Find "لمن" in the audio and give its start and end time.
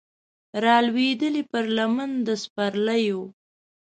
1.75-2.11